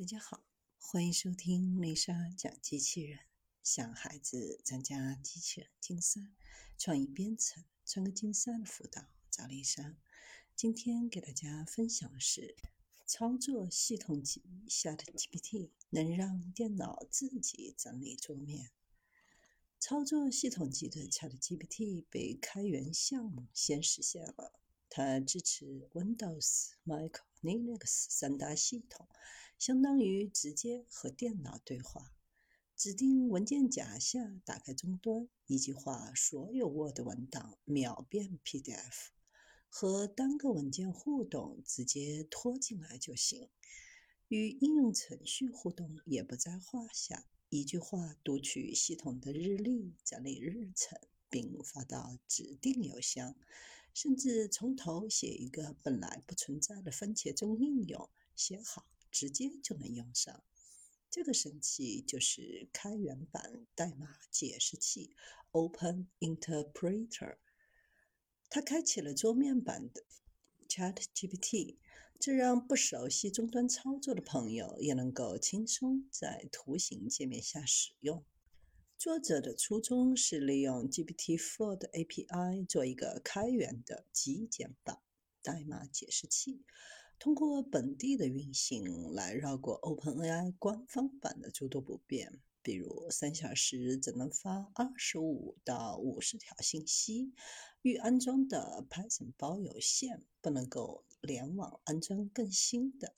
[0.00, 0.42] 大家好，
[0.78, 3.18] 欢迎收听丽莎讲机器人，
[3.62, 6.22] 向孩子参加机器人竞赛、
[6.78, 9.98] 创意编程、创客竞赛的辅导，找丽莎。
[10.56, 12.56] 今天给大家分享的是，
[13.04, 18.70] 操作系统级 ChatGPT 能让电脑自己整理桌面。
[19.78, 24.58] 操作系统级的 ChatGPT 被开源项目先实现了，
[24.88, 29.08] 它支持 Windows、Mac、Linux 三大系统。
[29.58, 32.14] 相当于直接和电脑对话，
[32.74, 39.08] 指定文件夹下打开终端，一句话所有 Word 文档秒变 PDF，
[39.68, 43.50] 和单个文件互动直接拖进来就行，
[44.28, 47.26] 与应用程序互动也不在话下。
[47.50, 50.98] 一句话读取系统的日历，整理日程，
[51.28, 53.36] 并发到指定邮箱，
[53.92, 58.86] 甚至从头写一个本来不存在的番茄钟应用，写好。
[59.12, 60.44] 直接就能用上，
[61.10, 65.16] 这个神器就是开源版代码解释器
[65.50, 67.38] Open Interpreter。
[68.48, 70.04] 它开启了桌面版的
[70.68, 71.78] ChatGPT，
[72.20, 78.24] 这让不熟悉终端操作的朋友也能够轻松在图形界面下使用。
[79.00, 84.98] 作者的初衷是利用 GPT-4 的 API 做一个开源的极简版
[85.42, 86.60] 代码解释器。
[87.18, 97.32] 通过本地的运行来绕过 OpenAI 官方版的诸多不便，比如三小时只能发二十五到五十条信息，
[97.80, 103.14] 预安装的 Python 包有限，不能够联网安装更新的，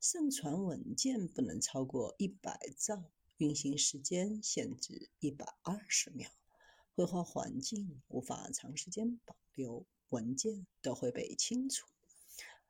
[0.00, 3.04] 上传文件不能超过一百兆，
[3.38, 6.30] 运行时间限制一百二十秒，
[6.94, 11.86] 绘画环境无法长时间保留，文件都会被清除。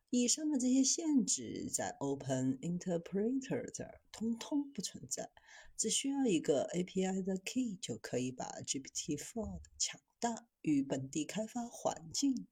[0.09, 5.31] 以上的这些限制在 Open Interpreter 这儿通通不存在，
[5.77, 12.47] 只需要一个 API 的 key 就可以把 GPT-4 的强大与本地开发环境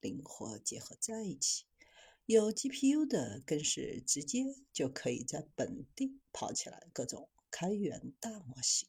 [0.00, 1.66] 灵活结合在一起。
[2.32, 8.88] 有 GPU 的更是直接就可以在本地跑起来各种开源大模型。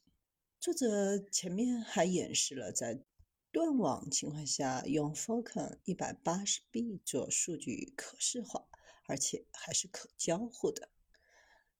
[0.58, 3.04] 作者前面还演示了在
[3.52, 8.66] 断网情况下，用 Falcon 一百八十 B 做数据可视化，
[9.06, 10.88] 而且还是可交互的。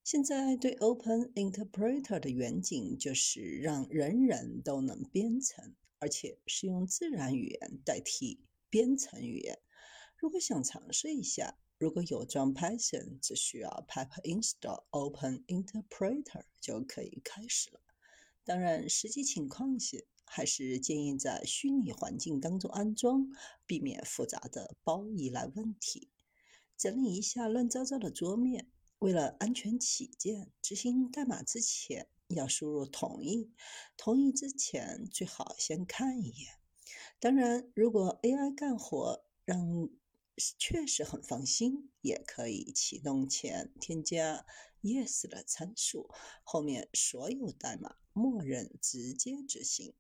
[0.02, 9.58] 现在对 Open Interpreter 的远景就是让人人都能编程，而且是用自然语言代替编程语言。
[10.24, 17.80] 如果想尝试一下，如果有装 Python，只需要 pip install Open Interpreter 就可以开始了。
[18.42, 19.98] 当然，实际情况下。
[20.24, 23.28] 还是建议在虚拟环境当中安装，
[23.66, 26.08] 避免复杂的包依赖问题。
[26.78, 28.70] 整理一下乱糟糟的桌面，
[29.00, 33.52] 为了安全起见，执行代码之前要输入同意。
[33.98, 36.54] 同意之前最好先看一眼。
[37.20, 39.90] 当然，如果 AI 干活让
[40.58, 44.44] 确实很放心，也可以启动前添加
[44.82, 46.10] Yes 的参数，
[46.42, 49.94] 后面所有代码默认直接执行。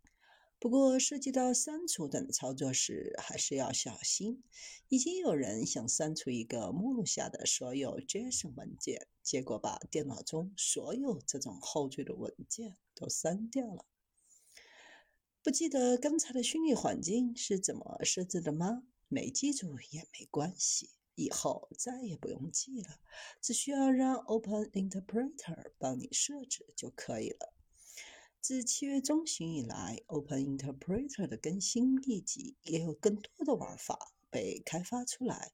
[0.58, 4.42] 不过，涉及到删除等操作时，还是要小心。
[4.88, 13.84] 已经有人想删除一个目录下的所有 JSON 文件，结果把电脑中所有这种后缀的文件都删掉了。
[15.42, 18.84] 不记得刚才的虚拟环境是怎么设置的吗？
[19.08, 22.98] 没记住也没关系，以后再也不用记了，
[23.40, 27.52] 只需要让 Open Interpreter 帮你设置就可以了。
[28.40, 35.52] 自七月中旬以来，Open Interpreter 的更新一级也有更多的玩法被开发出来。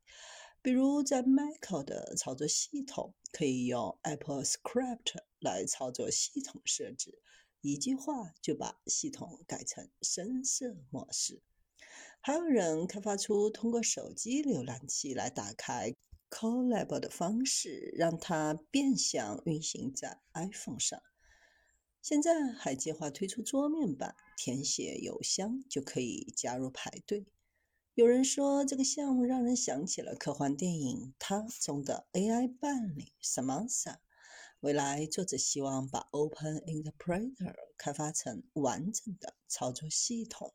[0.63, 7.23] 比如，在 Mac 的操作系统可以用 Apple Script 来操作系统设置，
[7.61, 11.43] 一句话就把系统改成深色模式。
[12.23, 15.95] 还有人开发出通过手机浏览器来打开
[16.29, 21.01] Colab 的方式，让它变相运行在 iPhone 上。
[22.03, 27.27] 现在还计划推出桌面版，填写邮箱就可以加入排队。
[27.95, 33.97] 有人说这个项目让人想起了科幻电影《它》中的 AI 伴侣 Samantha。
[34.61, 40.53] 未来作者希望把 Open Interpreter 开发成完整的操作系统，